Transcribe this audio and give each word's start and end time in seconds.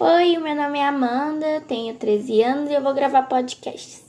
Oi, 0.00 0.36
meu 0.38 0.56
nome 0.56 0.80
é 0.80 0.88
Amanda, 0.88 1.60
tenho 1.68 1.94
13 1.94 2.42
anos 2.42 2.68
e 2.68 2.74
eu 2.74 2.82
vou 2.82 2.92
gravar 2.92 3.22
podcasts. 3.28 4.04